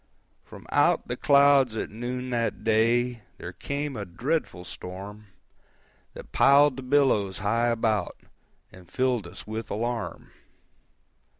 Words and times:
From 0.43 0.65
out 0.71 1.07
the 1.07 1.15
clouds 1.15 1.75
at 1.77 1.91
noon 1.91 2.31
that 2.31 2.63
day 2.63 3.21
There 3.37 3.53
came 3.53 3.95
a 3.95 4.03
dreadful 4.03 4.63
storm, 4.63 5.27
That 6.15 6.31
piled 6.31 6.77
the 6.77 6.81
billows 6.81 7.37
high 7.37 7.67
about, 7.67 8.17
And 8.71 8.89
filled 8.89 9.27
us 9.27 9.45
with 9.45 9.69
alarm. 9.69 10.31